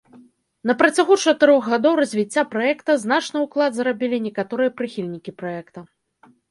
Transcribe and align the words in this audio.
На 0.69 0.73
працягу 0.79 1.17
чатырох 1.25 1.67
гадоў 1.75 1.93
развіцця 2.01 2.43
праекта 2.55 2.91
значны 3.05 3.37
ўклад 3.45 3.71
зрабілі 3.83 4.17
некаторыя 4.29 4.69
прыхільнікі 4.81 5.31
праекта. 5.45 5.79